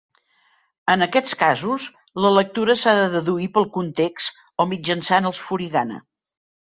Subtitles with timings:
[0.93, 1.85] En aquests casos,
[2.25, 6.01] la lectura s'ha de deduir pel context o mitjançant els furigana.